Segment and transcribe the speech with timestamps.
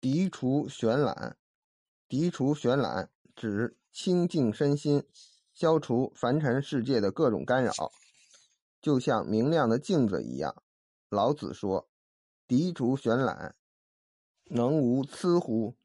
[0.00, 1.36] 涤除玄览
[2.08, 5.04] 涤除玄览指清净身心
[5.52, 7.72] 消除凡尘世界的各种干扰。
[8.80, 10.62] 就像明亮的镜子一样
[11.08, 11.88] 老子说
[12.46, 13.56] 涤除玄览
[14.44, 15.76] 能无疵乎？